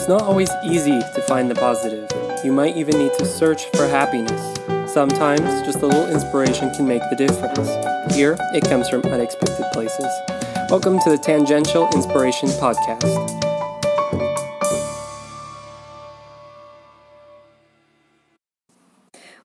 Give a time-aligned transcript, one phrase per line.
[0.00, 2.08] It's not always easy to find the positive.
[2.42, 4.58] You might even need to search for happiness.
[4.90, 7.68] Sometimes just a little inspiration can make the difference.
[8.14, 10.06] Here, it comes from unexpected places.
[10.70, 13.04] Welcome to the Tangential Inspiration Podcast.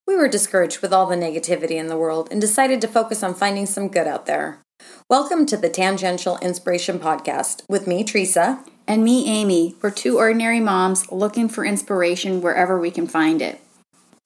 [0.07, 3.33] We were discouraged with all the negativity in the world and decided to focus on
[3.33, 4.61] finding some good out there.
[5.09, 8.63] Welcome to the Tangential Inspiration Podcast with me, Teresa.
[8.87, 9.75] And me, Amy.
[9.81, 13.59] We're two ordinary moms looking for inspiration wherever we can find it.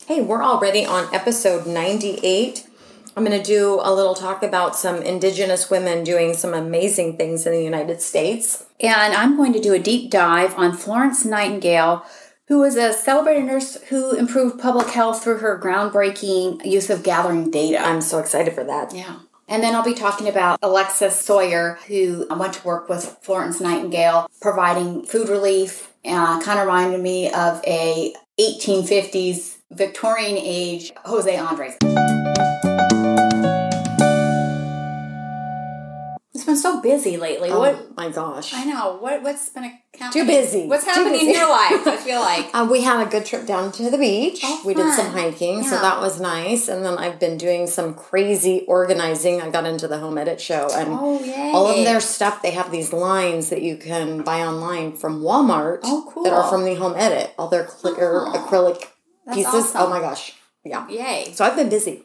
[0.06, 2.68] Hey, we're already on episode 98.
[3.16, 7.46] I'm going to do a little talk about some Indigenous women doing some amazing things
[7.46, 8.66] in the United States.
[8.80, 12.06] And I'm going to do a deep dive on Florence Nightingale,
[12.48, 17.52] who was a celebrated nurse who improved public health through her groundbreaking use of gathering
[17.52, 17.80] data.
[17.80, 18.94] I'm so excited for that.
[18.94, 19.20] Yeah.
[19.50, 24.30] And then I'll be talking about Alexis Soyer, who went to work with Florence Nightingale,
[24.40, 25.92] providing food relief.
[26.06, 31.76] Uh, kind of reminded me of a 1850s Victorian age Jose Andres.
[36.50, 37.50] Been so busy lately.
[37.50, 37.96] Oh what?
[37.96, 38.54] my gosh.
[38.54, 38.98] I know.
[39.00, 39.22] What?
[39.24, 40.68] What's been a Too busy.
[40.68, 41.28] What's happening busy.
[41.28, 41.86] in your life?
[41.88, 42.50] I feel like.
[42.54, 44.40] Uh, we had a good trip down to the beach.
[44.44, 45.32] Oh, we did some fun.
[45.32, 46.68] hiking, so that was nice.
[46.68, 49.42] And then I've been doing some crazy organizing.
[49.42, 52.42] I got into the Home Edit show, and Oh, all of their stuff.
[52.42, 55.80] They have these lines that you can buy online from Walmart.
[55.84, 56.24] Oh, cool.
[56.24, 57.34] That are from the Home Edit.
[57.38, 58.84] All their clear Oh, acrylic
[59.26, 59.54] that's pieces.
[59.54, 59.82] awesome.
[59.82, 60.34] Oh my gosh!
[60.66, 60.88] Yeah.
[60.90, 61.32] Yay.
[61.34, 62.04] So I've been busy.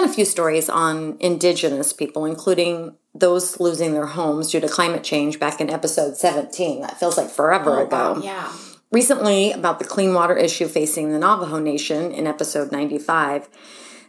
[0.00, 5.02] Done a few stories on indigenous people, including those losing their homes due to climate
[5.02, 6.82] change back in episode 17.
[6.82, 8.14] That feels like forever oh, ago.
[8.16, 8.52] Oh, Yeah.
[8.90, 13.48] Recently, about the clean water issue facing the Navajo Nation in episode 95.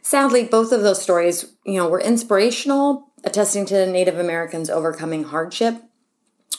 [0.02, 5.84] Sadly, both of those stories, you know, were inspirational, attesting to Native Americans overcoming hardship,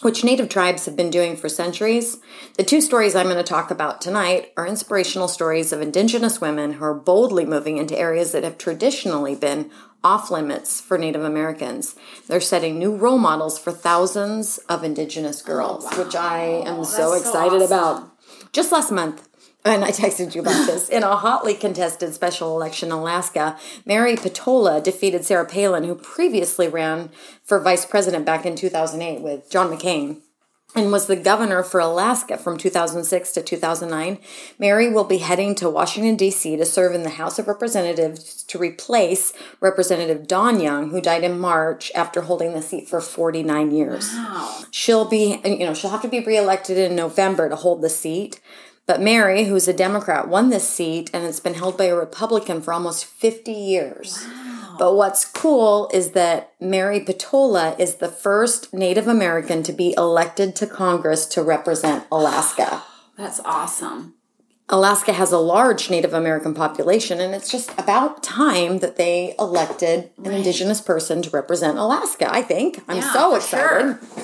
[0.03, 2.19] which Native tribes have been doing for centuries.
[2.56, 6.75] The two stories I'm going to talk about tonight are inspirational stories of Indigenous women
[6.75, 9.71] who are boldly moving into areas that have traditionally been
[10.03, 11.94] off limits for Native Americans.
[12.27, 16.91] They're setting new role models for thousands of Indigenous girls, oh, which I am so
[16.93, 17.78] that's so excited awesome.
[17.78, 18.53] about.
[18.53, 19.28] Just last month,
[19.65, 20.88] and I texted you about this.
[20.88, 26.69] In a hotly contested special election in Alaska, Mary Peltola defeated Sarah Palin, who previously
[26.69, 27.10] ran
[27.44, 30.22] for vice president back in 2008 with John McCain
[30.75, 34.19] and was the governor for Alaska from 2006 to 2009.
[34.59, 36.56] Mary will be heading to Washington, D.C.
[36.56, 41.41] to serve in the House of Representatives to replace Representative Don Young, who died in
[41.41, 44.12] March after holding the seat for 49 years.
[44.12, 44.65] Wow.
[44.71, 48.41] She'll be, you know, she'll have to be reelected in November to hold the seat.
[48.91, 52.61] But Mary, who's a Democrat, won this seat and it's been held by a Republican
[52.61, 54.27] for almost 50 years.
[54.27, 54.75] Wow.
[54.81, 60.56] But what's cool is that Mary Peltola is the first Native American to be elected
[60.56, 62.83] to Congress to represent Alaska.
[63.17, 64.15] That's awesome.
[64.69, 70.11] Alaska has a large Native American population, and it's just about time that they elected
[70.25, 72.83] an Indigenous person to represent Alaska, I think.
[72.89, 73.99] I'm Yeah, so excited.
[74.01, 74.21] sure.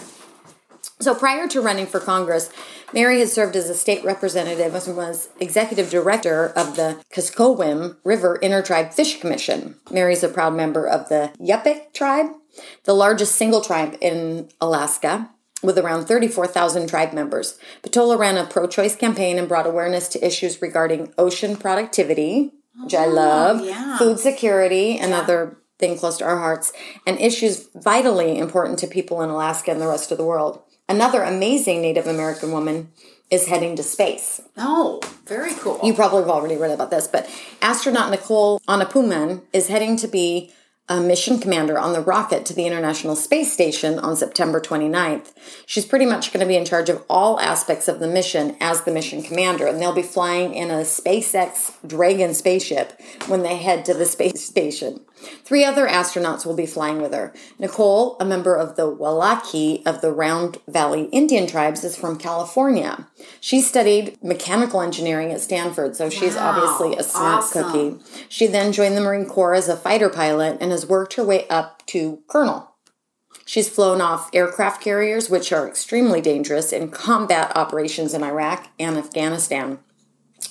[0.99, 2.51] So prior to running for Congress,
[2.93, 8.39] Mary had served as a state representative and was executive director of the Kuskokwim River
[8.43, 9.77] Intertribe Fish Commission.
[9.91, 12.31] Mary's a proud member of the Yupik tribe,
[12.85, 15.29] the largest single tribe in Alaska,
[15.63, 17.59] with around 34,000 tribe members.
[17.83, 22.53] Peltola ran a pro-choice campaign and brought awareness to issues regarding ocean productivity,
[22.83, 23.99] which I oh, love, yeah.
[23.99, 26.73] food security, and other thing close to our hearts,
[27.07, 30.63] and issues vitally important to people in Alaska and the rest of the world.
[30.89, 32.93] Another amazing Native American woman
[33.31, 34.41] is heading to space.
[34.57, 35.81] Oh, very cool.
[35.83, 37.29] You probably have already read about this, but
[37.61, 40.53] astronaut Nicole Aunapu Mann is heading to be
[40.89, 45.33] a mission commander on the rocket to the International Space Station on September 29th.
[45.67, 48.83] She's pretty much going to be in charge of all aspects of the mission as
[48.83, 53.85] the mission commander, and they'll be flying in a SpaceX Dragon spaceship when they head
[53.87, 55.01] to the space station.
[55.45, 57.33] Three other astronauts will be flying with her.
[57.59, 63.07] Nicole, a member of the Wailaki of the Round Valley Indian tribes, is from California.
[63.41, 67.63] She studied mechanical engineering at Stanford, so she's Wow, obviously a smart awesome.
[67.65, 68.25] cookie.
[68.29, 71.49] She then joined the Marine Corps as a fighter pilot and has worked her way
[71.49, 72.73] up to colonel.
[73.47, 78.97] She's flown off aircraft carriers, which are extremely dangerous in combat operations in Iraq and
[78.97, 79.79] Afghanistan.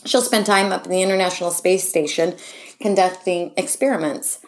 [0.05, 2.35] She'll spend time up in the International Space Station
[2.79, 4.39] conducting experiments.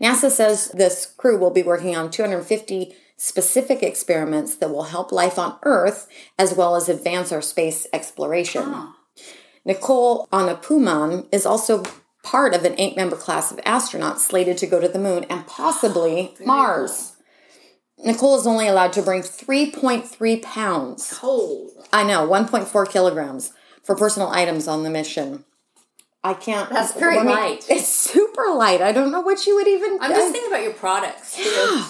[0.00, 5.38] NASA says this crew will be working on 250 specific experiments that will help life
[5.38, 6.08] on Earth
[6.38, 8.92] as well as advance our space exploration.
[9.64, 11.82] Nicole Aunapu Mann is also
[12.22, 15.46] part of an eight member class of astronauts slated to go to the moon and
[15.46, 17.16] possibly Mars.
[18.04, 21.12] Nicole is only allowed to bring 3.3 pounds.
[21.12, 21.70] Cold.
[21.92, 23.52] I know, 1.4 kilograms
[23.82, 25.44] for personal items on the mission.
[26.28, 26.68] I can't.
[26.68, 27.66] That's very me- light.
[27.70, 28.82] It's super light.
[28.82, 29.98] I don't know what you would even.
[30.00, 31.84] I'm just thinking about your products too.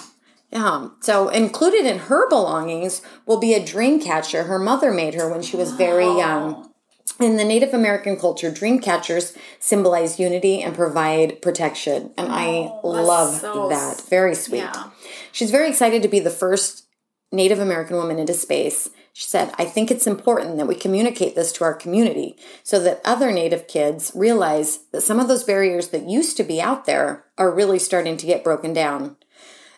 [0.51, 0.87] Yeah.
[1.01, 5.41] So included in her belongings will be a dream catcher her mother made her when
[5.41, 6.17] she was very oh.
[6.17, 6.65] young.
[7.19, 12.11] In the Native American culture, dream catchers symbolize unity and provide protection.
[12.17, 14.01] And I oh, love so that.
[14.09, 14.59] Very sweet.
[14.59, 14.89] yeah.
[15.33, 16.87] She's very excited to be the first
[17.31, 18.89] Native American woman into space.
[19.19, 23.01] She said, I think it's important that we communicate this to our community so that
[23.03, 27.25] other Native kids realize that some of those barriers that used to be out there
[27.37, 29.17] are really starting to get broken down.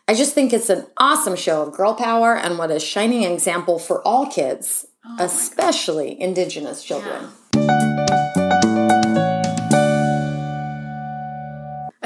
[0.07, 3.79] I just think it's an awesome show of girl power and what a shining example
[3.79, 7.29] for all kids, oh especially Indigenous children.
[7.55, 8.40] I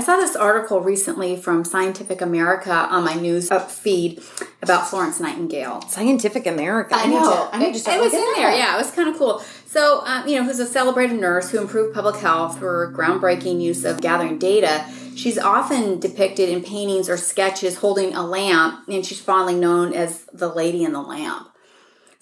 [0.06, 4.22] saw this article recently from Scientific America on my news up feed
[4.62, 5.82] about Florence Nightingale.
[5.90, 6.94] Scientific America.
[6.96, 7.50] I, need know.
[7.50, 7.56] to.
[7.56, 8.56] I need to it, it was in looking there.
[8.56, 9.40] Yeah, it was kind of cool.
[9.66, 13.60] So, um, you know, who's a celebrated nurse who improved public health through her groundbreaking
[13.60, 14.86] use of gathering data.
[15.16, 20.26] She's often depicted in paintings or sketches holding a lamp, and she's fondly known as
[20.32, 21.50] the Lady in the Lamp.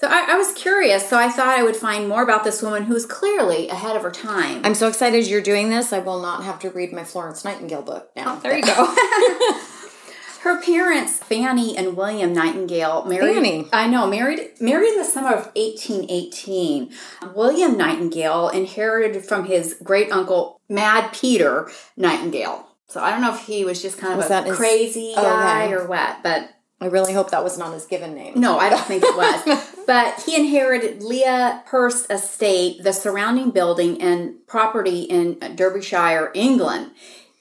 [0.03, 2.83] So I, I was curious, so I thought I would find more about this woman
[2.83, 4.59] who's clearly ahead of her time.
[4.65, 5.93] I'm so excited you're doing this.
[5.93, 8.35] I will not have to read my Florence Nightingale book now.
[8.35, 9.59] Oh, there you go.
[10.41, 13.33] Her parents, Fanny and William Nightingale, married.
[13.33, 13.69] Fanny.
[13.71, 16.91] I know, married married in the summer of 1818.
[17.33, 22.67] William Nightingale inherited from his great uncle Mad Peter Nightingale.
[22.89, 25.13] So I don't know if he was just kind of Was a that his- crazy
[25.15, 25.73] Oh, guy okay.
[25.75, 26.49] or what, but
[26.83, 28.33] I really hope that was not his given name.
[28.39, 29.63] no, I don't think it was.
[29.87, 36.91] but he inherited Lea Hurst Estate, the surrounding building and property in Derbyshire, England.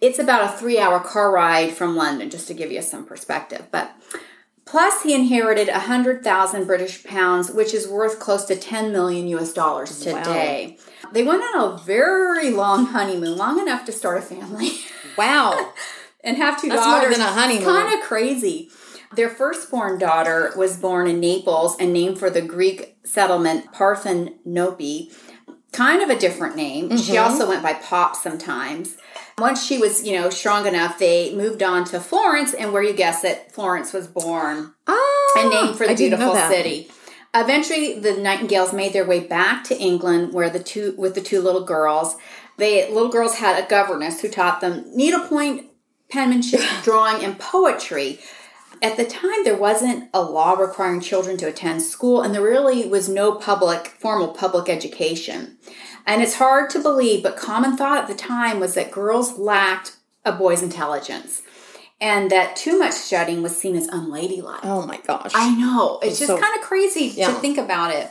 [0.00, 3.66] It's about a three hour car ride from London, just to give you some perspective.
[3.72, 3.90] But
[4.64, 9.26] plus, he inherited a hundred thousand British pounds, which is worth close to ten million
[9.26, 10.78] US dollars today.
[11.12, 14.70] They went on a very long honeymoon, long enough to start a family.
[15.18, 15.72] Wow.
[16.24, 17.64] and have two That's more than a honeymoon.
[17.64, 18.70] Kind of crazy.
[19.14, 25.12] Their firstborn daughter was born in Naples and named for the Greek settlement Parthenope.
[25.72, 26.96] Kind of a different name.
[26.96, 27.22] She Mm-hmm.
[27.24, 28.96] also went by Pop sometimes.
[29.38, 32.92] Once she was, you know, strong enough, they moved on to Florence, and where you
[32.92, 36.90] guess it, Florence was born Ah, and named for the I beautiful city.
[37.34, 41.40] Eventually, the Nightingales made their way back to England, where the two with the two
[41.40, 42.16] little girls,
[42.58, 45.66] they little girls had a governess who taught them needlepoint,
[46.10, 48.20] penmanship, drawing, and poetry.
[48.82, 52.86] At the time, there wasn't a law requiring children to attend school, and there really
[52.88, 55.56] was no public, formal public education.
[56.04, 59.96] And it's hard to believe, but common thought at the time was that girls lacked
[60.24, 61.42] a boy's intelligence,
[62.00, 64.64] and that too much studying was seen as unladylike.
[64.64, 65.30] Oh my gosh.
[65.32, 66.00] I know.
[66.02, 67.28] It's just so- kind of crazy Yeah.
[67.28, 68.10] to think about it.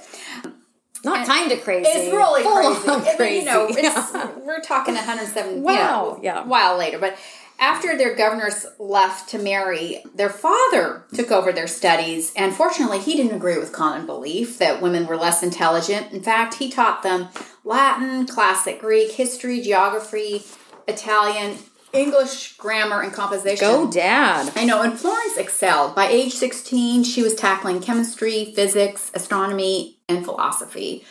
[1.04, 1.90] not kind of crazy.
[1.90, 2.90] It's really Full crazy.
[2.90, 3.40] on I mean, crazy.
[3.40, 3.82] you know, it's,
[4.14, 4.30] Yeah.
[4.46, 5.72] we're talking 107 Wow.
[5.72, 6.44] you know, Yeah.
[6.44, 7.00] a while later.
[7.00, 7.18] But
[7.62, 12.34] after their governors left to marry, their father took over their studies.
[12.36, 16.12] And fortunately, he didn't agree with common belief that women were less intelligent.
[16.12, 17.30] In fact, he taught them
[17.64, 20.42] Latin, classic Greek, history, geography,
[20.88, 21.60] Italian,
[21.94, 23.68] English, grammar, and composition.
[23.68, 24.52] Go, Dad.
[24.56, 25.94] I know, and Florence excelled.
[25.94, 31.06] By age 16, she was tackling chemistry, physics, astronomy, and philosophy.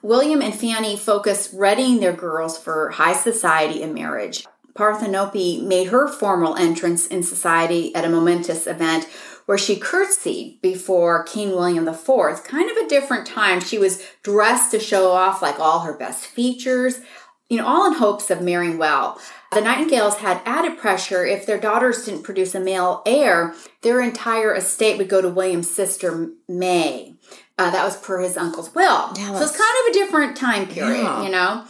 [0.00, 4.46] William and Fanny focused readying their girls for high society and marriage.
[4.74, 9.04] Parthenope made her formal entrance in society at a momentous event
[9.46, 12.44] where she curtsied before King William IV.
[12.44, 13.60] Kind of a different time.
[13.60, 17.00] She was dressed to show off like all her best features,
[17.48, 19.20] you know, all in hopes of marrying well.
[19.52, 24.52] The Nightingales had added pressure if their daughters didn't produce a male heir, their entire
[24.54, 27.14] estate would go to William's sister May.
[27.56, 29.12] Uh, that was per his uncle's will.
[29.16, 31.22] Yeah, so it's kind of a different time period, Yeah.
[31.22, 31.64] you know.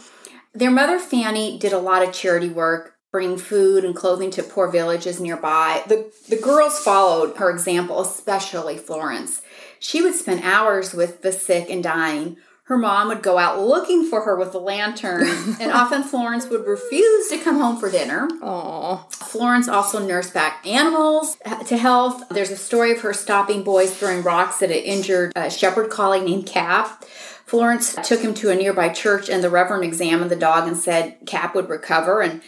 [0.55, 4.69] Their mother Fanny did a lot of charity work, bringing food and clothing to poor
[4.69, 5.81] villages nearby.
[5.87, 9.41] The the girls followed her example, especially Florence.
[9.79, 12.35] She would spend hours with the sick and dying.
[12.63, 15.21] Her mom would go out looking for her with a lantern,
[15.61, 18.27] and often Florence would refuse to come home for dinner.
[18.41, 22.21] Oh, Florence also nursed back animals to health.
[22.29, 26.19] There's a story of her stopping boys throwing rocks at an injured uh, shepherd collie
[26.19, 27.05] named Cap.
[27.45, 31.15] Florence took him to a nearby church, and the reverend examined the dog and said
[31.25, 32.21] Cap would recover.
[32.21, 32.41] And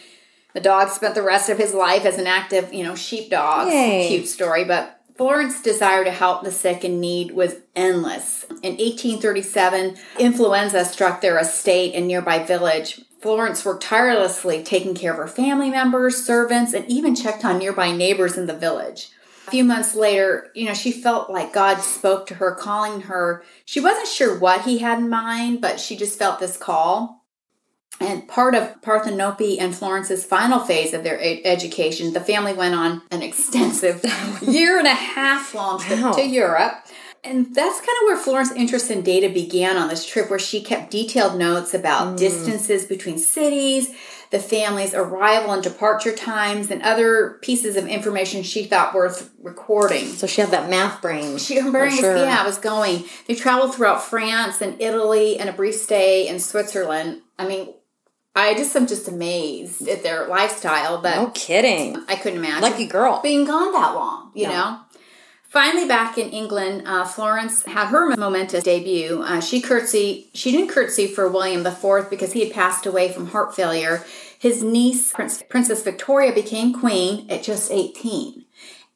[0.54, 3.68] the dog spent the rest of his life as an active, you know, sheepdog.
[3.68, 4.08] Yay.
[4.08, 8.44] Cute story, but Florence's desire to help the sick in need was endless.
[8.62, 13.00] In 1837, influenza struck their estate and nearby village.
[13.20, 17.90] Florence worked tirelessly taking care of her family members, servants, and even checked on nearby
[17.90, 19.10] neighbors in the village.
[19.48, 23.42] A few months later, you know, she felt like God spoke to her, calling her.
[23.64, 27.17] She wasn't sure what he had in mind, but she just felt this call.
[28.00, 32.74] And part of Parthenope and Florence's final phase of their ed- education, the family went
[32.74, 34.04] on an extensive
[34.42, 36.12] year and a half long trip Wow.
[36.12, 36.74] to Europe.
[37.24, 40.62] And that's kind of where Florence's interest in data began on this trip, where she
[40.62, 42.16] kept detailed notes about mm.
[42.16, 43.92] distances between cities,
[44.30, 50.06] the family's arrival and departure times, and other pieces of information she thought worth recording.
[50.06, 51.38] So she had that math brain.
[51.38, 52.12] She her brain For sure.
[52.14, 53.04] was yeah, was going.
[53.26, 57.22] They traveled throughout France and Italy and a brief stay in Switzerland.
[57.36, 57.74] I mean,
[58.38, 62.02] I just am just amazed at their lifestyle, but No kidding.
[62.08, 63.20] I couldn't imagine Lucky girl.
[63.22, 64.30] being gone that long.
[64.34, 64.52] You No.
[64.52, 64.76] know.
[65.50, 69.22] Finally, back in England, uh, Florence had her momentous debut.
[69.26, 70.28] Uh, she curtsy.
[70.34, 74.04] She didn't curtsy for William IV because he had passed away from heart failure.
[74.38, 78.44] His niece, Prince, Princess Victoria, became queen at just eighteen,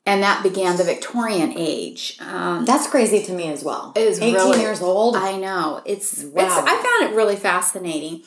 [0.04, 2.18] and that began the Victorian age.
[2.20, 3.92] Um, That's crazy to me as well.
[3.96, 5.16] it is 18 really- years old.
[5.16, 5.80] I know.
[5.86, 6.64] It's, it's Wow.
[6.66, 8.22] I found it really fascinating.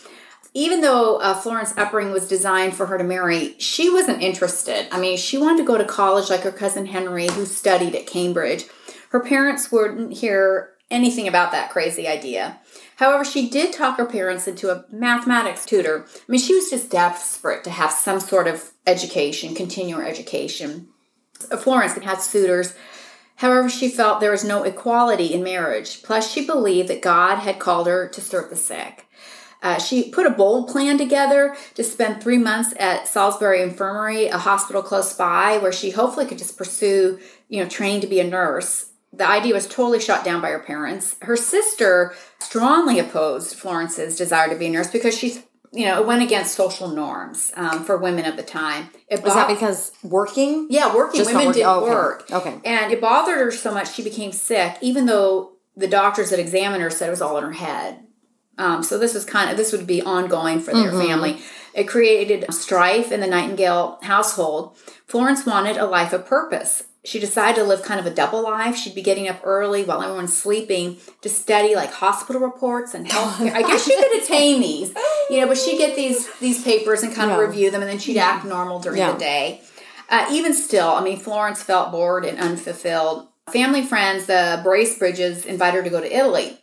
[0.58, 4.88] Even though uh, Florence Uppering was designed for her to marry, she wasn't interested.
[4.92, 8.08] I mean, she wanted to go to college like her cousin Henry, who studied at
[8.08, 8.66] Cambridge.
[9.10, 12.60] Her parents wouldn't hear anything about that crazy idea.
[12.96, 16.06] However, she did talk her parents into a mathematics tutor.
[16.08, 20.88] I mean, she was just desperate to have some sort of education, continue her education.
[21.60, 22.74] Florence had suitors
[23.38, 26.04] However, she felt there was no equality in marriage.
[26.04, 29.08] Plus, she believed that God had called her to serve the sick.
[29.66, 34.38] Uh, she put a bold plan together to spend three months at Salisbury Infirmary, a
[34.38, 37.18] hospital close by, where she hopefully could just pursue,
[37.50, 38.92] you know, training to be a nurse.
[39.12, 41.16] The idea was totally shot down by her parents.
[41.24, 45.40] Her sister strongly opposed Florence's desire to be a nurse because she,
[45.74, 48.90] you know, it went against social norms um, for women of the time.
[49.08, 50.68] It Was that because working?
[50.70, 51.90] yeah, working Just women working- did oh, okay.
[51.90, 52.32] work.
[52.32, 52.60] Okay.
[52.66, 56.84] And it bothered her so much she became sick, even though the doctors that examined
[56.84, 58.05] her said it was all in her head.
[58.58, 61.40] Um, so this was kind of this would be ongoing for their family.
[61.74, 64.78] It created strife in the Nightingale household.
[65.08, 66.84] Florence wanted a life of purpose.
[67.04, 68.76] She decided to live kind of a double life.
[68.76, 73.42] She'd be getting up early while everyone's sleeping to study like hospital reports and health.
[73.42, 74.92] I guess she could attain these,
[75.30, 78.00] you know, but she'd get these these papers and kind of review them, and then
[78.00, 79.12] she'd act normal during Yeah.
[79.12, 79.62] the day.
[80.10, 83.28] Uh, even still, I mean, Florence felt bored and unfulfilled.
[83.52, 86.58] Family friends, the Bracebridges, invited her to go to Italy,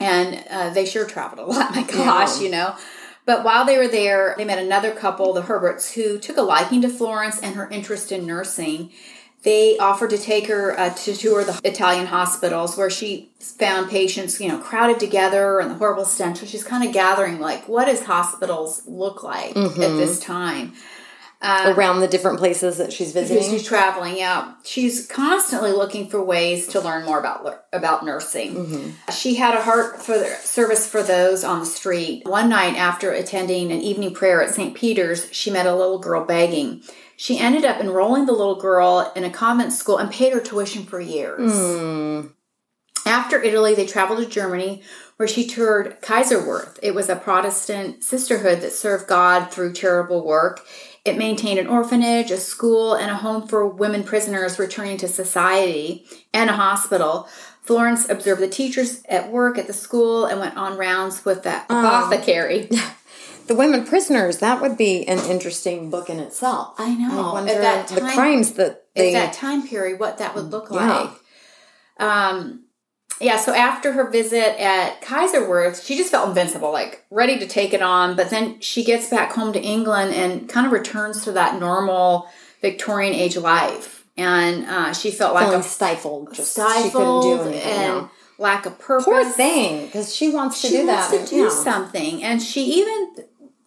[0.00, 1.70] and uh, they sure traveled a lot.
[1.74, 2.44] My gosh, Yeah.
[2.44, 2.76] you know.
[3.24, 6.80] But while they were there, they met another couple, the Herberts, who took a liking
[6.82, 8.90] to Florence and her interest in nursing.
[9.42, 14.40] They offered to take her uh, to tour the Italian hospitals where she found patients,
[14.40, 16.38] you know, crowded together and the horrible stench.
[16.38, 20.72] So she's kind of gathering, like, what does hospitals look like at this time?
[21.40, 23.48] Um, around the different places that she's visiting?
[23.48, 24.54] she's traveling, yeah.
[24.64, 28.54] She's constantly looking for ways to learn more about about nursing.
[28.56, 29.12] Mm-hmm.
[29.12, 32.26] She had a heart for the service for those on the street.
[32.26, 34.74] One night after attending an evening prayer at St.
[34.74, 36.82] Peter's, she met a little girl begging.
[37.16, 40.84] She ended up enrolling the little girl in a convent school and paid her tuition
[40.84, 41.52] for years.
[41.52, 42.28] Hmm.
[43.06, 44.82] After Italy, they traveled to Germany,
[45.16, 46.78] where she toured Kaiserswerth.
[46.82, 50.64] It was a Protestant sisterhood that served God through charitable work.
[51.08, 56.06] It maintained an orphanage, a school, and a home for women prisoners returning to society,
[56.34, 57.26] and a hospital.
[57.62, 61.56] Florence observed the teachers at work at the school and went on rounds with the
[61.64, 62.68] apothecary.
[63.48, 66.74] The women prisoners, that would be an interesting book in itself.
[66.76, 67.30] I know.
[67.30, 69.14] I wonder At that time, the crimes that they.
[69.14, 70.86] at that time period what that would look Yeah.
[70.98, 71.10] like.
[71.98, 72.64] Um,
[73.20, 77.72] yeah, so after her visit at Kaiserswerth, she just felt invincible, like ready to take
[77.72, 78.16] it on.
[78.16, 82.28] But then she gets back home to England and kind of returns to that normal
[82.62, 84.04] Victorian age life.
[84.16, 86.34] And uh, she felt like feeling a stifled.
[86.34, 87.62] Just she couldn't stifled do anything.
[87.62, 88.08] and
[88.38, 89.04] lack of purpose.
[89.04, 91.24] Poor thing, because she wants to She do wants that.
[91.26, 91.48] to do yeah.
[91.50, 93.16] something, and she even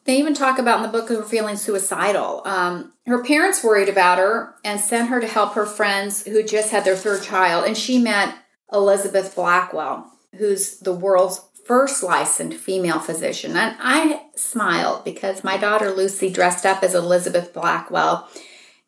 [0.06, 2.42] they even talk about in the book of her feeling suicidal.
[2.46, 6.72] Um, her parents worried about her and sent her to help her friends who just
[6.72, 8.36] had their third child, and she met
[8.72, 13.56] Elizabeth Blackwell, who's the world's first licensed female physician.
[13.56, 18.28] And I smiled because my daughter Lucy dressed up as Elizabeth Blackwell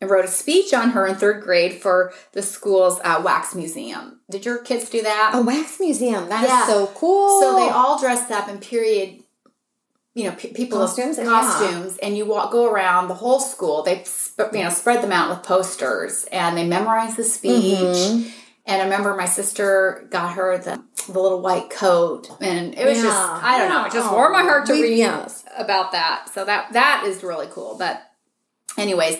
[0.02, 4.20] and wrote a speech on her in third grade for the school's uh, wax museum.
[4.30, 5.32] Did your kids do that?
[5.36, 6.30] A wax museum.
[6.30, 6.68] That is Yeah.
[6.68, 7.40] so cool.
[7.42, 9.24] So they all dressed up in period,
[10.16, 11.26] you know, pe- people Costumes, yeah.
[11.26, 13.84] costumes, and you walk go around the whole school.
[13.84, 17.78] They sp- you know spread them out with posters, and they memorize the speech.
[17.78, 18.30] Mm-hmm.
[18.66, 23.02] And I remember my sister got her the the little white coat, and it was
[23.02, 25.44] just I don't know, it just Oh, warmed my oh, heart to we- read yes.
[25.58, 26.30] about that.
[26.34, 27.76] So that that is really cool.
[27.78, 28.02] But
[28.78, 29.18] anyways.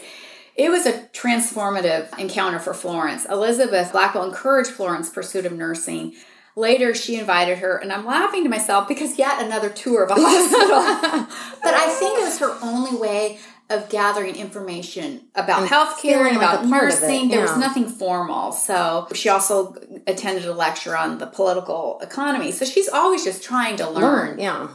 [0.56, 3.26] It was a transformative encounter for Florence.
[3.26, 6.14] Elizabeth Blackwell encouraged Florence's pursuit of nursing.
[6.56, 10.14] Later, she invited her, and I'm laughing to myself because yet another tour of a
[10.20, 11.26] hospital.
[11.64, 13.40] but I think it was her only way
[13.70, 17.30] of gathering information about And healthcare and about a it, nursing.
[17.30, 18.52] There was nothing formal.
[18.52, 22.52] So she also attended a lecture on the political economy.
[22.52, 24.68] So she's always just trying to Learn, yeah.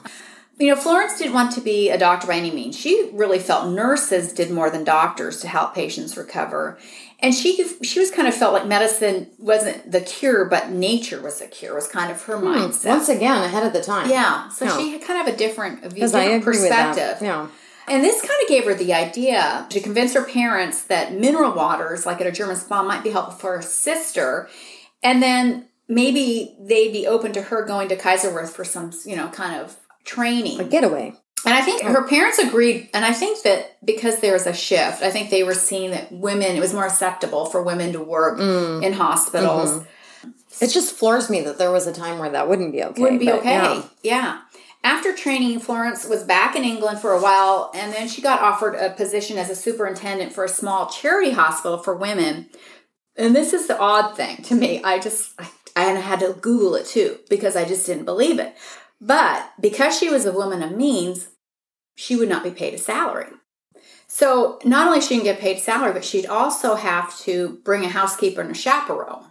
[0.58, 2.76] you know, Florence didn't want to be a doctor by any means.
[2.78, 6.78] She really felt nurses did more than doctors to help patients recover.
[7.20, 11.40] And she she was kind of felt like medicine wasn't the cure, but nature was
[11.40, 11.74] the cure.
[11.74, 12.82] Was kind of her mindset.
[12.82, 12.88] Hmm.
[12.90, 14.08] Once again, ahead of the time.
[14.08, 14.78] yeah, so Yeah.
[14.78, 17.18] she had kind of a different I different perspective.
[17.20, 17.48] Yeah.
[17.90, 22.06] And this kind of gave her the idea to convince her parents that mineral waters,
[22.06, 24.48] like at a German spa, might be helpful for her sister.
[25.02, 29.28] And then maybe they'd be open to her going to Kaiserswerth for some, you know,
[29.28, 30.60] kind of training.
[30.60, 31.14] A getaway.
[31.46, 32.90] And I think her parents agreed.
[32.92, 36.10] And I think that because there was a shift, I think they were seeing that
[36.10, 38.82] women, it was more acceptable for women to work Mm.
[38.82, 39.70] in hospitals.
[39.70, 39.84] Mm-hmm.
[40.60, 43.00] It just floors me that there was a time where that wouldn't be okay.
[43.00, 43.50] Wouldn't be okay.
[43.50, 43.82] yeah.
[44.02, 44.40] Yeah.
[44.84, 48.74] After training, Florence was back in England for a while, and then she got offered
[48.74, 52.48] a position as a superintendent for a small charity hospital for women.
[53.16, 54.82] And this is the odd thing to me.
[54.82, 58.38] I just, I, and I had to Google it too because I just didn't believe
[58.38, 58.54] it.
[59.00, 61.28] But because she was a woman of means,
[61.96, 63.28] she would not be paid a salary.
[64.06, 67.88] So not only she didn't get paid salary, but she'd also have to bring a
[67.88, 69.27] housekeeper and a chaperone.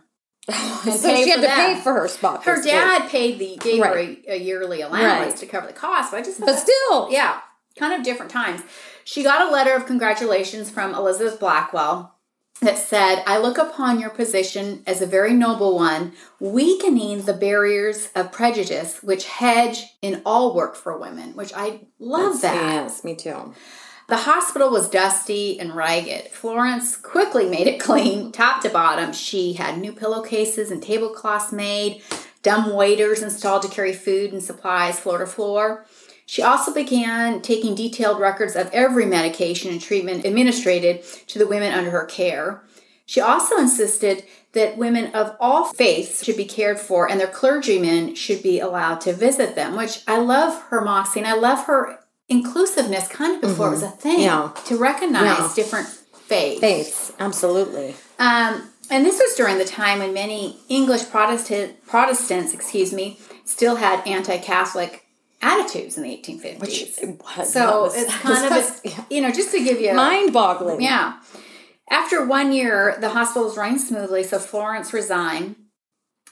[0.48, 2.44] And So she had to pay for her spot.
[2.46, 3.94] Her dad paid the gave Right.
[4.26, 5.38] her a, a yearly allowance Right.
[5.38, 7.10] to cover the cost, but I just But still.
[7.12, 7.42] yeah,
[7.78, 8.62] kind of different times.
[9.04, 12.14] She got a letter of congratulations from Elizabeth Blackwell
[12.62, 18.10] that said, I look upon your position as a very noble one, weakening the barriers
[18.16, 22.56] of prejudice which hedge in all work for women, which I love that.
[22.56, 23.54] Yes, me too.
[24.08, 26.30] The hospital was dusty and ragged.
[26.30, 29.12] Florence quickly made it clean, top to bottom.
[29.12, 32.02] She had new pillowcases and tablecloths made,
[32.42, 35.86] dumb waiters installed to carry food and supplies floor to floor.
[36.26, 41.74] She also began taking detailed records of every medication and treatment administered to the women
[41.74, 42.64] under her care.
[43.06, 48.16] She also insisted that women of all faiths should be cared for and their clergymen
[48.16, 52.00] should be allowed to visit them, which I love her moxie and I love her
[52.30, 54.52] inclusiveness kind of before it was a thing Yeah.
[54.66, 55.52] to recognize Yeah.
[55.56, 55.88] different
[56.28, 56.60] faiths.
[56.60, 57.96] Faiths, absolutely.
[58.20, 63.76] Um, and this was during the time when many English Protestant Protestants, excuse me, still
[63.78, 65.06] had anti-Catholic
[65.42, 66.60] attitudes in the 1850s.
[66.60, 70.82] Which what, so it's kind of a, you know just to give you mind-boggling.
[70.82, 71.14] yeah.
[71.90, 75.56] After one year, the hospital was running smoothly, so Florence resigned.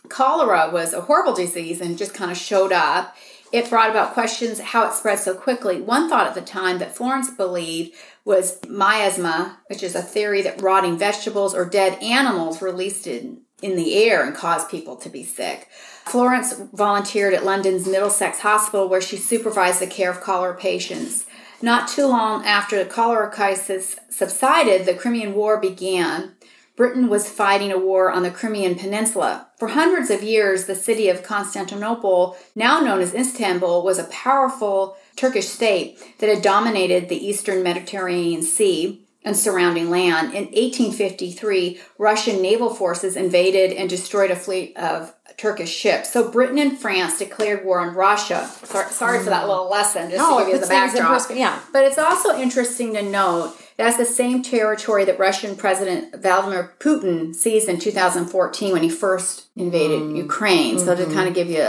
[0.09, 3.15] Cholera was a horrible disease and just kind of showed up.
[3.55, 5.79] It brought about questions how it spread so quickly.
[5.79, 10.61] One thought at the time that Florence believed was miasma, which is a theory that
[10.61, 15.23] rotting vegetables or dead animals released in, in the air and caused people to be
[15.23, 15.69] sick.
[16.03, 21.25] Florence volunteered at London's Middlesex Hospital where she supervised the care of cholera patients.
[21.61, 26.34] Not too long after the cholera crisis subsided, the Crimean War began.
[26.75, 29.47] Britain was fighting a war on the Crimean Peninsula.
[29.57, 34.97] For hundreds of years, the city of Constantinople, now known as Istanbul, was a powerful
[35.15, 40.33] Turkish state that had dominated the eastern Mediterranean Sea and surrounding land.
[40.33, 46.13] In 1853, Russian naval forces invaded and destroyed a fleet of Turkish ships.
[46.13, 48.47] So Britain and France declared war on Russia.
[48.63, 51.01] Sorry, sorry for that little lesson, just No, to give you the puts things in
[51.03, 51.37] backdrop.
[51.37, 51.59] yeah.
[51.73, 57.35] But it's also interesting to note that's the same territory that Russian President Vladimir Putin
[57.35, 60.15] seized in 2014 when he first invaded Mm.
[60.17, 60.79] Ukraine.
[60.79, 61.09] So Mm-hmm.
[61.09, 61.67] to kind of give you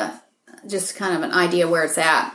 [0.69, 2.33] just kind of an idea where it's at.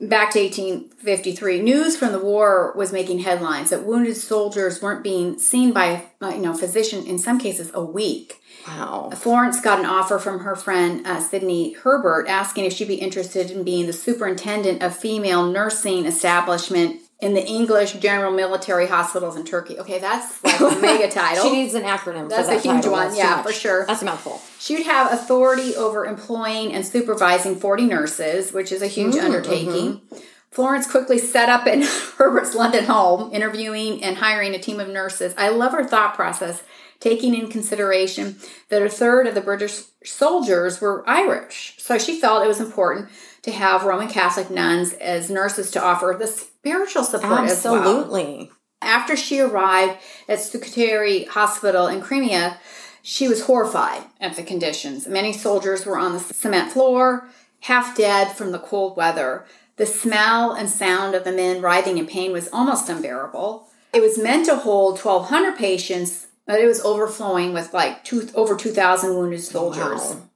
[0.00, 5.38] Back to 1853, news from the war was making headlines that wounded soldiers weren't being
[5.38, 8.40] seen by you know physician in some cases a week.
[8.68, 9.10] Wow.
[9.14, 13.50] Florence got an offer from her friend uh, Sidney Herbert asking if she'd be interested
[13.50, 19.44] in being the superintendent of female nursing establishment in the English General Military Hospitals in
[19.44, 19.78] Turkey.
[19.78, 21.44] Okay, that's like a mega title.
[21.44, 22.28] She needs an acronym.
[22.28, 22.92] That's for a huge title.
[22.92, 23.86] one, That's yeah, for sure.
[23.86, 24.40] That's a mouthful.
[24.58, 29.26] She would have authority over employing and supervising 40 nurses, which is a huge uh-huh.
[29.26, 30.02] undertaking.
[30.50, 31.82] Florence quickly set up in
[32.16, 35.34] Herbert's London home, interviewing and hiring a team of nurses.
[35.36, 36.62] I love her thought process,
[37.00, 38.36] taking in consideration
[38.68, 41.74] that a third of the British soldiers were Irish.
[41.78, 43.08] So she felt it was important
[43.44, 47.76] to have Roman Catholic nuns as nurses to offer the spiritual support as well.
[47.76, 48.50] Absolutely.
[48.80, 52.56] After she arrived at Scutari Hospital in Crimea,
[53.02, 55.06] she was horrified at the conditions.
[55.06, 57.28] Many soldiers were on the cement floor,
[57.60, 59.44] half dead from the cold weather.
[59.76, 63.68] The smell and sound of the men writhing in pain was almost unbearable.
[63.92, 68.56] It was meant to hold 1,200 patients, but it was overflowing with like two, over
[68.56, 70.00] 2,000 wounded soldiers.
[70.00, 70.30] Wow.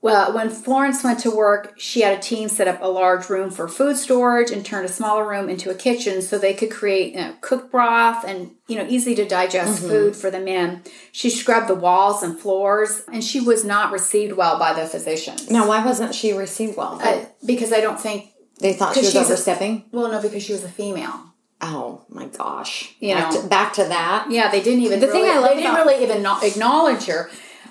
[0.00, 3.50] Well, when Florence went to work, she had a team set up a large room
[3.50, 7.14] for food storage and turned a smaller room into a kitchen so they could create
[7.14, 10.82] you know, cooked broth and you know easy to digest food for the men.
[11.10, 15.50] She scrubbed the walls and floors, and she was not received well by the physicians.
[15.50, 17.00] Now, why wasn't she received well?
[17.02, 18.30] Uh, because I don't think
[18.60, 19.86] they thought she was she's a- overstepping.
[19.90, 21.34] well, no, because she was a female.
[21.60, 22.94] oh my gosh!
[23.00, 23.42] You back, know.
[23.42, 24.30] to, back to that.
[24.30, 25.00] Yeah, they didn't even.
[25.00, 27.28] The thing I love they didn't about- really even acknowledge her.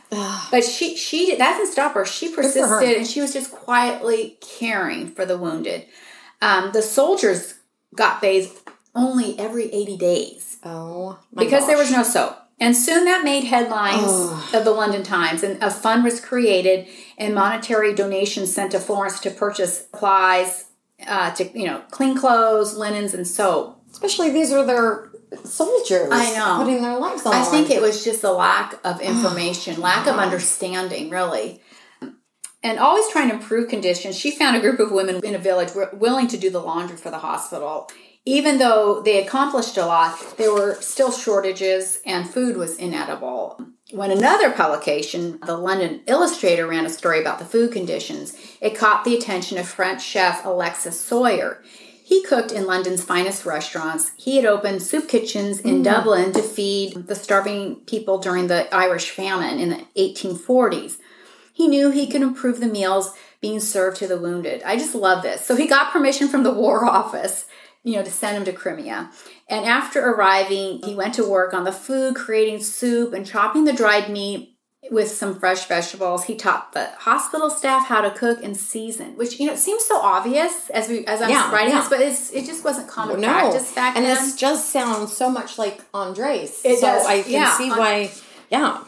[0.09, 2.05] But she she that didn't stop her.
[2.05, 2.47] She for her.
[2.47, 5.85] persisted, and she was just quietly caring for the wounded.
[6.41, 7.55] Um, the soldiers
[7.95, 8.57] got bathed
[8.95, 12.37] only every eighty days Oh my because there was no soap.
[12.59, 17.35] And soon that made headlines of the London Times, and a fund was created and
[17.35, 20.65] monetary donations sent to Florence to purchase supplies,
[21.05, 23.79] uh, to you know, clean clothes, linens, and soap.
[23.91, 25.11] Especially these are their
[25.43, 26.09] soldiers.
[26.11, 26.63] I know.
[26.63, 27.33] putting their lives on.
[27.33, 31.61] I think it was just a lack of information, lack of understanding, really.
[32.63, 35.69] And always trying to improve conditions, she found a group of women in a village
[35.93, 37.89] willing to do the laundry for the hospital.
[38.25, 43.57] Even though they accomplished a lot, there were still shortages and food was inedible.
[43.91, 49.05] When another publication, the London Illustrator, ran a story about the food conditions, it caught
[49.05, 51.63] the attention of French chef Alexis Soyer.
[52.07, 54.13] He cooked in London's finest restaurants.
[54.15, 55.83] He had opened soup kitchens in mm.
[55.83, 60.99] Dublin to feed the starving people during the Irish famine in the 1840s.
[61.51, 64.63] He knew he could improve the meals being served to the wounded.
[64.63, 65.45] I just love this.
[65.45, 67.45] So he got permission from the War Office,
[67.83, 69.11] you know, to send him to Crimea.
[69.49, 73.73] And after arriving, he went to work on the food, creating soup and chopping the
[73.73, 74.56] dried meat
[74.91, 76.25] with some fresh vegetables.
[76.25, 79.83] He taught the hospital staff how to cook and season, which you know it seems
[79.85, 81.79] so obvious as we as I'm Yeah, writing yeah.
[81.81, 83.27] this, but it's it just wasn't common no.
[83.27, 84.15] practice back and then.
[84.15, 86.61] this just sounds so much like Andres.
[86.63, 87.57] It so does, I can yeah.
[87.57, 88.11] see On- why.
[88.49, 88.83] Yeah,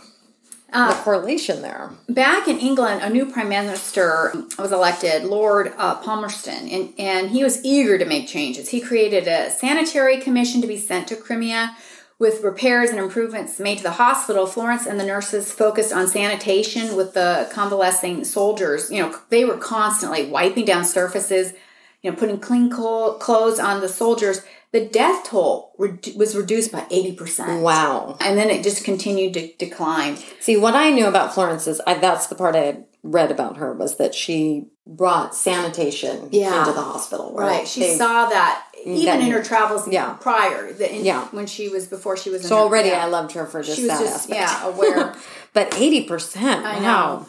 [0.72, 1.92] Uh, the correlation there.
[2.08, 7.44] back in England, a new prime minister was elected, Lord uh, Palmerston, and, and he
[7.44, 8.70] was eager to make changes.
[8.70, 11.76] He created a sanitary commission to be sent to Crimea
[12.20, 14.46] with repairs and improvements made to the hospital.
[14.46, 18.92] Florence and the nurses focused on sanitation with the convalescing soldiers.
[18.92, 21.54] You know, they were constantly wiping down surfaces,
[22.02, 24.42] you know, putting clean clothes on the soldiers.
[24.72, 27.62] The death toll was reduced by 80%.
[27.64, 28.18] Wow.
[28.20, 30.18] And then it just continued to decline.
[30.40, 33.58] See, what I knew about Florence is I, that's the part I had read about
[33.58, 36.60] her was that she brought sanitation Yeah.
[36.60, 37.34] into the hospital.
[37.34, 37.68] Right.
[37.68, 40.14] She They- saw that even That- in her travels Yeah.
[40.14, 41.26] prior, the, Yeah.
[41.32, 43.04] when she was before she was in So her- already yeah.
[43.06, 44.40] I loved her for just She was that just aspect.
[44.40, 45.14] yeah aware.
[45.54, 46.66] but eighty percent.
[46.66, 46.82] I Wow.
[46.82, 47.26] know.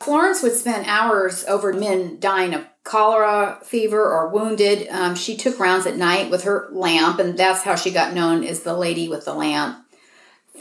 [0.00, 4.88] Florence would spend hours over men dying of cholera, fever, or wounded.
[4.90, 8.42] Um, she took rounds at night with her lamp, and that's how she got known
[8.42, 9.78] as the lady with the lamp.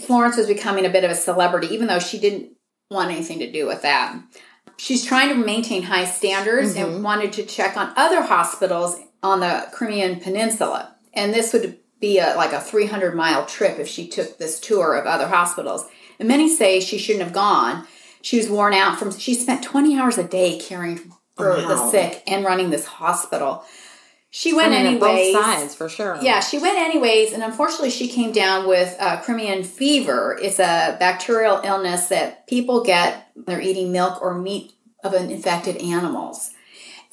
[0.05, 2.51] Florence was becoming a bit of a celebrity, even though she didn't
[2.91, 4.15] want anything to do with that.
[4.77, 9.67] She's trying to maintain high standards and wanted to check on other hospitals on the
[9.71, 10.95] Crimean Peninsula.
[11.13, 14.95] And this would be a, like a 300 mile trip if she took this tour
[14.95, 15.85] of other hospitals.
[16.19, 17.87] And many say she shouldn't have gone.
[18.21, 20.99] She was worn out from, she spent 20 hours a day caring
[21.35, 23.63] for the sick and running this hospital.
[24.29, 25.33] She went I mean, anyways.
[25.33, 26.17] both sides for sure.
[26.21, 30.39] Yeah, she went anyways, and unfortunately, she came down with uh, Crimean fever.
[30.41, 34.71] It's a bacterial illness that people get when they're eating milk or meat
[35.03, 36.51] of an infected animals.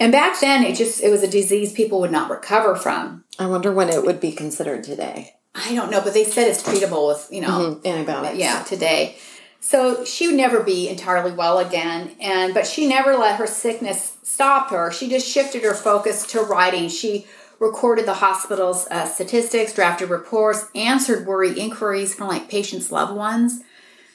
[0.00, 3.24] And back then, it just it was a disease people would not recover from.
[3.38, 5.34] I wonder when it would be considered today.
[5.54, 8.38] I don't know, but they said it's treatable with you know Antibiotics.
[8.38, 9.16] yeah today
[9.60, 14.16] so she would never be entirely well again and but she never let her sickness
[14.22, 17.26] stop her she just shifted her focus to writing she
[17.58, 23.60] recorded the hospital's uh, statistics drafted reports answered worry inquiries from like patients loved ones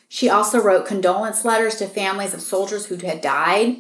[0.07, 3.77] she also wrote condolence letters to families of soldiers who had died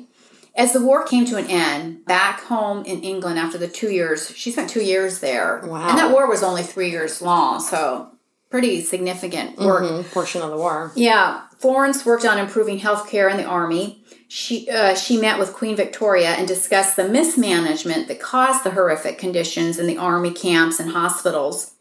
[0.55, 4.29] as the war came to an end back home in england after the two years
[4.35, 5.89] she spent two years there Wow.
[5.89, 8.09] and that war was only three years long so
[8.49, 10.91] pretty significant work Mhm, portion of the war.
[10.95, 14.03] yeah, Florence worked on improving healthcare in the army.
[14.27, 19.17] She uh, she met with Queen Victoria and discussed the mismanagement that caused the horrific
[19.17, 21.71] conditions in the army camps and hospitals.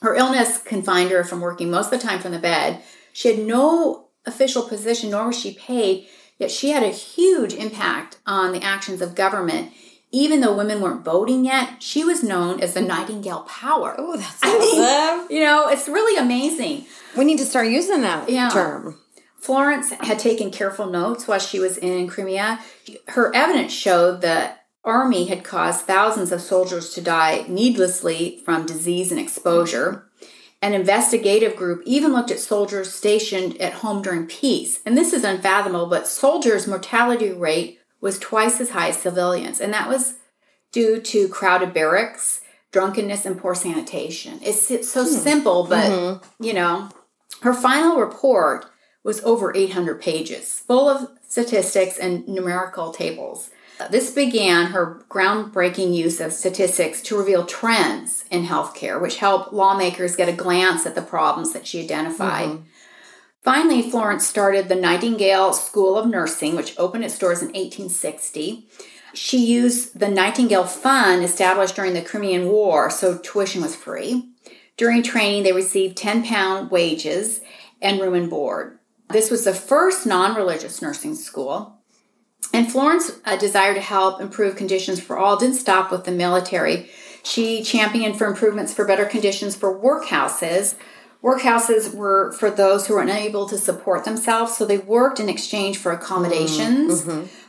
[0.00, 2.80] Her illness confined her from working most of the time from the bed.
[3.12, 6.06] She had no official position, nor was she paid.
[6.38, 9.72] Yet she had a huge impact on the actions of government.
[10.10, 13.94] Even though women weren't voting yet, she was known as the Nightingale Power.
[13.98, 14.58] Oh, that's I
[15.28, 16.86] mean, you know, it's really amazing.
[17.16, 18.48] we need to start using that Yeah.
[18.48, 18.98] term.
[19.38, 22.58] Florence had taken careful notes while she was in Crimea.
[23.08, 29.10] Her evidence showed that army had caused thousands of soldiers to die needlessly from disease
[29.10, 30.07] and exposure.
[30.60, 34.80] An investigative group even looked at soldiers stationed at home during peace.
[34.84, 39.60] And this is unfathomable, but soldiers' mortality rate was twice as high as civilians.
[39.60, 40.14] And that was
[40.72, 42.40] due to crowded barracks,
[42.72, 44.40] drunkenness, and poor sanitation.
[44.42, 45.10] It's, it's so hmm.
[45.10, 46.44] simple, but mm-hmm.
[46.44, 46.88] you know,
[47.42, 48.66] her final report
[49.04, 53.50] was over 800 pages, full of statistics and numerical tables.
[53.80, 59.52] Uh, this began her groundbreaking use of statistics to reveal trends in healthcare, which helped
[59.52, 62.48] lawmakers get a glance at the problems that she identified.
[62.48, 62.62] Mm-hmm.
[63.42, 68.68] Finally, Florence started the Nightingale School of Nursing, which opened its doors in 1860.
[69.14, 74.28] She used the Nightingale Fund established during the Crimean War, so tuition was free.
[74.76, 77.40] During training, they received 10 pound wages
[77.80, 78.78] and room and board.
[79.10, 81.77] This was the first non religious nursing school.
[82.52, 86.90] And Florence's uh, desire to help improve conditions for all didn't stop with the military.
[87.22, 90.74] She championed for improvements for better conditions for workhouses.
[91.22, 95.76] Workhouses were for those who were unable to support themselves, so they worked in exchange
[95.76, 97.04] for accommodations.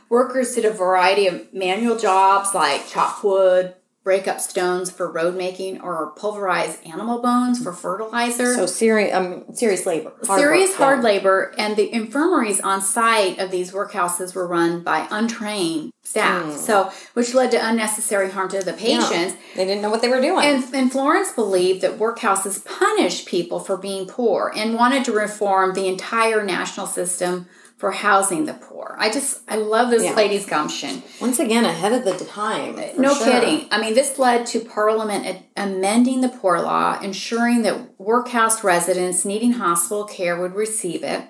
[0.08, 3.74] Workers did a variety of manual jobs like chop wood,
[4.10, 9.44] break up stones for road making, or pulverize animal bones for fertilizer So serious, um,
[9.54, 10.12] serious labor.
[10.26, 11.04] Hard serious work, hard yeah.
[11.04, 16.90] labor and the infirmaries on site of these workhouses were run by untrained staff so
[17.14, 18.72] which led to unnecessary harm to the.
[18.72, 18.76] Yeah.
[18.76, 20.44] patients They didn't know what they were doing.
[20.44, 25.74] and, and florence believed that workhouses punished people for being poor and wanted to reform
[25.74, 27.46] the entire national system
[27.80, 30.14] for housing the poor i just i love this Yeah.
[30.14, 32.76] lady's gumption Once again, ahead of the time.
[32.98, 33.24] no sure.
[33.26, 33.66] kidding.
[33.70, 39.24] I mean, this led to Parliament ad- amending the Poor Law, ensuring that workhouse residents
[39.24, 41.22] needing hospital care would receive it.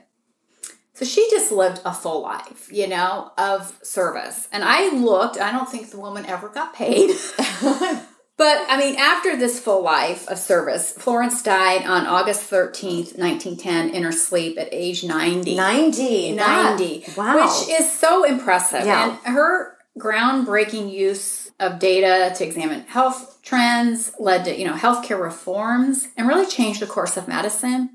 [0.94, 4.48] So she just lived a full life, you know, of service.
[4.52, 7.10] And I looked, I don't think the woman ever got paid.
[8.40, 13.90] but I mean, after this full life of service, Florence died on August 13th, 1910,
[13.90, 15.54] in her sleep at age 90.
[15.56, 16.32] 90.
[16.32, 17.34] 90 That- wow.
[17.44, 19.18] which is so impressive Yeah.
[19.26, 25.20] and her groundbreaking use of data to examine health trends led to you know healthcare
[25.20, 27.90] reforms and really changed the course of medicine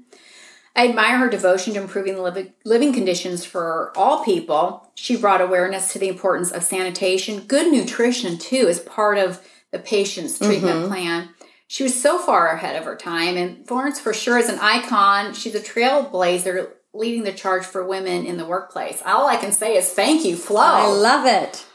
[0.75, 2.17] i admire her devotion to improving
[2.65, 8.37] living conditions for all people she brought awareness to the importance of sanitation good nutrition
[8.37, 9.39] too as part of
[9.75, 10.87] the patient's treatment Mm-hmm.
[10.87, 11.29] plan
[11.67, 15.33] she was so far ahead of her time and florence for sure is an icon
[15.33, 19.75] she's a trailblazer leading the charge for women in the workplace all i can say
[19.75, 21.65] is thank you flo I love it.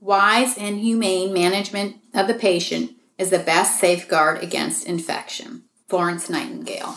[0.00, 6.96] wise and humane management of the patient is the best safeguard against infection florence nightingale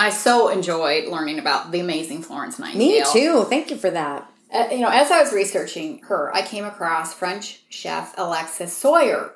[0.00, 2.88] I so enjoyed learning about the amazing Florence Nightingale.
[2.88, 3.44] Me too.
[3.48, 4.30] Thank you for that.
[4.52, 9.32] Uh, you know, as I was researching her, I came across French chef Alexis Soyer,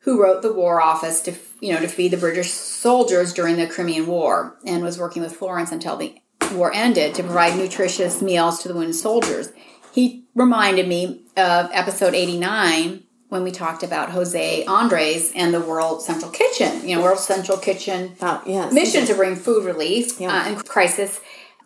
[0.00, 3.66] who wrote the War Office to, you know, to feed the British soldiers during the
[3.66, 6.14] Crimean War, and was working with Florence until the
[6.52, 9.52] war ended to provide nutritious meals to the wounded soldiers.
[9.92, 15.60] He reminded me of episode eighty nine when we talked about Jose Andres and the
[15.60, 16.86] World Central Kitchen.
[16.88, 18.72] You know, World Central Kitchen Uh, yes.
[18.72, 20.42] mission to bring food relief Yeah.
[20.44, 21.20] uh, in crisis,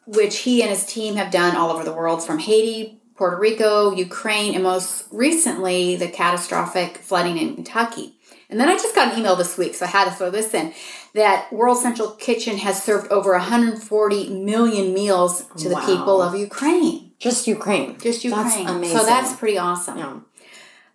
[0.08, 3.92] which he and his team have done all over the world from Haiti, Puerto Rico,
[3.92, 8.16] Ukraine, and most recently the catastrophic flooding in Kentucky.
[8.48, 10.54] And then I just got an email this week, so I had to throw this
[10.54, 10.72] in
[11.14, 17.12] that World Central Kitchen has served over 140 million meals to the people of Ukraine.
[17.18, 17.98] Just Ukraine.
[17.98, 18.44] Just Ukraine.
[18.44, 18.96] That's amazing.
[18.96, 19.98] So that's pretty awesome.
[19.98, 20.20] Yeah.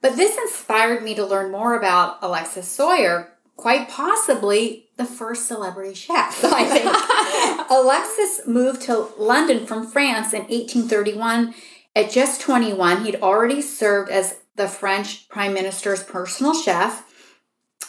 [0.02, 5.94] But this inspired me to learn more about Alexis Soyer, quite possibly the first celebrity
[5.94, 7.70] chef, I think.
[7.72, 11.54] Alexis moved to London from France in 1831.
[11.96, 17.10] At just 21, he'd already served as the French Prime Minister's personal chef,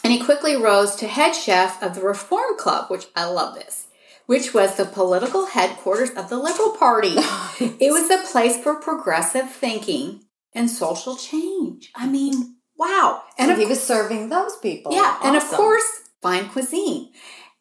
[0.03, 3.87] and he quickly rose to head chef of the Reform Club, which I love this,
[4.25, 7.13] which was the political headquarters of the Liberal Party.
[7.59, 10.21] it was a place for progressive thinking
[10.53, 11.91] and social change.
[11.95, 13.23] I mean, wow.
[13.37, 14.93] And of he was serving those people.
[14.93, 17.11] yeah, and of course, fine cuisine.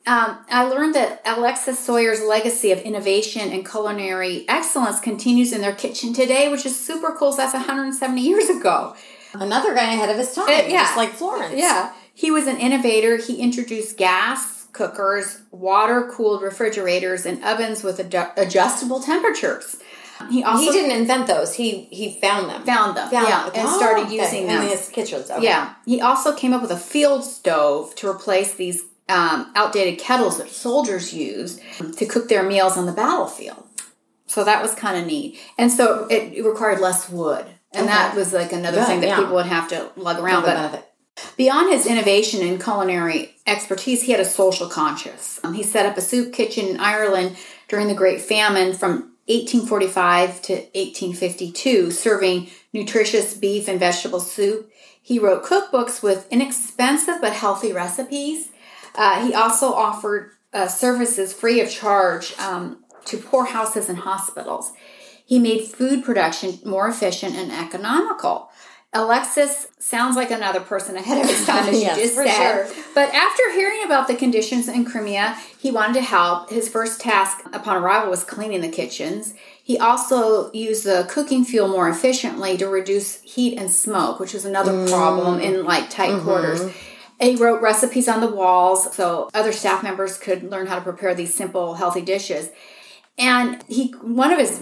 [0.07, 5.75] Um, I learned that Alexis Soyer's legacy of innovation and culinary excellence continues in their
[5.75, 7.33] kitchen today, which is super cool.
[7.33, 8.95] So that's 170 years ago.
[9.33, 10.49] Another guy ahead of his time.
[10.49, 10.83] Uh, yeah.
[10.85, 11.55] Just like Florence.
[11.57, 13.17] Yeah, he was an innovator.
[13.17, 19.77] He introduced gas cookers, water cooled refrigerators, and ovens with adju- adjustable temperatures.
[20.31, 21.55] He also He didn't invent those.
[21.55, 22.63] He he found them.
[22.65, 23.53] found them, Found yeah, them.
[23.55, 24.17] and Oh, started okay.
[24.17, 24.63] using them.
[24.63, 25.31] in his kitchens.
[25.31, 25.45] Okay.
[25.45, 25.75] Yeah.
[25.87, 30.49] He also came up with a field stove to replace these um, outdated kettles that
[30.51, 31.61] soldiers used
[31.99, 33.65] to cook their meals on the battlefield.
[34.27, 35.39] So that was kind of neat.
[35.59, 37.45] And so it, it required less wood.
[37.73, 37.95] And Okay.
[37.95, 39.17] that was like another Good, thing that yeah.
[39.19, 40.45] people would have to lug around.
[40.45, 40.91] But.
[41.37, 45.39] Beyond his innovation and culinary expertise, he had a social conscience.
[45.45, 47.37] Um, he set up a soup kitchen in Ireland
[47.69, 54.71] during the Great Famine from 1845 to 1852, serving nutritious beef and vegetable soup.
[55.01, 58.49] He wrote cookbooks with inexpensive but healthy recipes.
[58.95, 64.73] Uh, he also offered uh, services free of charge um, to poorhouses and hospitals.
[65.27, 68.51] He made food production more efficient and economical.
[68.95, 72.67] Alexis sounds like another person ahead of his time, as Yes, you just said.
[72.69, 72.85] sure.
[72.95, 76.51] But after hearing about the conditions in Crimea, he wanted to help.
[76.51, 79.35] His first task upon arrival was cleaning the kitchens.
[79.63, 84.45] He also used the cooking fuel more efficiently to reduce heat and smoke, which was
[84.45, 84.89] another Mm.
[84.91, 86.25] problem in like tight Mm-hmm.
[86.25, 86.71] quarters.
[87.21, 91.15] He wrote recipes on the walls so other staff members could learn how to prepare
[91.15, 92.51] these simple, healthy dishes.
[93.17, 94.61] And he one of his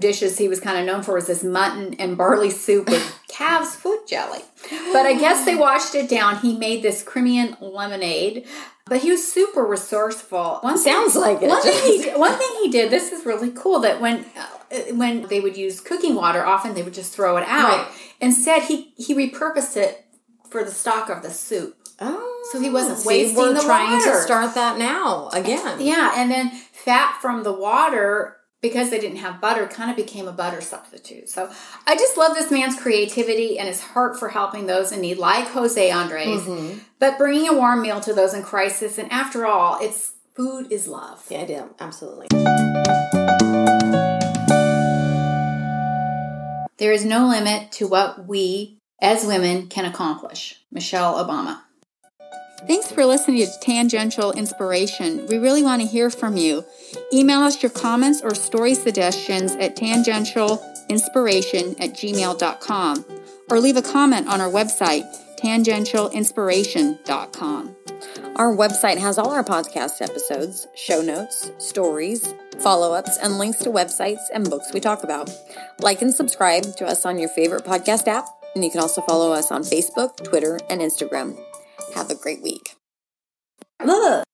[0.00, 3.74] dishes he was kind of known for was this mutton and barley soup with calf's
[3.76, 4.40] foot jelly.
[4.92, 6.38] But I guess they washed it down.
[6.38, 8.46] He made this Crimean lemonade.
[8.86, 10.58] But he was super resourceful.
[10.62, 11.48] One thing- Sounds like it.
[11.48, 12.90] One thing, he, one thing he did.
[12.90, 13.78] This is really cool.
[13.80, 17.44] That when uh, when they would use cooking water, often they would just throw it
[17.46, 17.86] out.
[17.86, 17.88] Right.
[18.20, 20.04] Instead, he he repurposed it
[20.50, 21.76] for the stock of the soup.
[22.00, 24.10] Oh, So he wasn't see, wasting We're the trying water.
[24.12, 25.80] to start that now again.
[25.80, 30.28] Yeah, and then fat from the water because they didn't have butter kind of became
[30.28, 31.28] a butter substitute.
[31.28, 31.50] So
[31.86, 35.46] I just love this man's creativity and his heart for helping those in need, like
[35.48, 36.78] Jose Andres, Mm-hmm.
[36.98, 38.98] but bringing a warm meal to those in crisis.
[38.98, 41.24] And after all, it's food is love.
[41.30, 41.74] Yeah, I do.
[41.80, 42.26] Absolutely.
[46.78, 50.60] There is no limit to what we as women can accomplish.
[50.72, 51.60] Michelle Obama.
[52.66, 55.24] Thanks for listening to Tangential Inspiration.
[55.26, 56.64] We really want to hear from you.
[57.12, 63.04] Email us your comments or story suggestions at tangentialinspiration at gmail.com
[63.50, 65.04] or leave a comment on our website,
[65.36, 67.76] tangentialinspiration.com.
[68.36, 73.70] Our website has all our podcast episodes, show notes, stories, follow ups, and links to
[73.70, 75.30] websites and books we talk about.
[75.80, 79.32] Like and subscribe to us on your favorite podcast app, and you can also follow
[79.32, 81.36] us on Facebook, Twitter, and Instagram.
[81.94, 82.76] Have a great week.
[83.80, 84.24] Ugh.